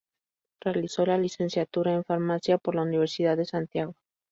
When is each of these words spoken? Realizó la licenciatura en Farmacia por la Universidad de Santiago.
Realizó 0.63 1.05
la 1.05 1.19
licenciatura 1.19 1.93
en 1.93 2.03
Farmacia 2.03 2.57
por 2.57 2.73
la 2.73 2.81
Universidad 2.81 3.37
de 3.37 3.45
Santiago. 3.45 3.93